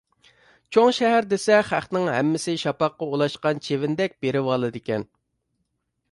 چوڭ 0.75 0.87
شەھەر 0.99 1.25
دېسە 1.33 1.57
خەقنىڭ 1.67 2.07
ھەممىسى 2.13 2.55
شاپاققا 2.61 3.09
ئولاشقان 3.09 3.61
چىۋىندەك 3.67 4.15
بېرىۋالىدىكەن. 4.25 5.05